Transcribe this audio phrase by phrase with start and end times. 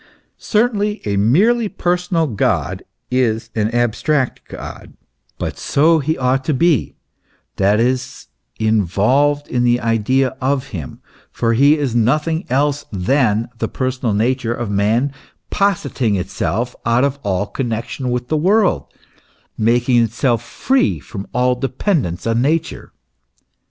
[0.39, 4.95] Certainly a merely personal God is an abstract God;
[5.37, 6.95] but so he ought to be
[7.57, 8.25] that is
[8.57, 11.01] involved in the idea of him;
[11.31, 15.13] for he is nothing else than the personal nature of man
[15.51, 18.91] positing itself out of all connexion with the world,
[19.55, 22.31] making itself free from all depend * F 98 THE ESSENCE OF CHRISTIANITY.
[22.31, 22.93] ence on nature.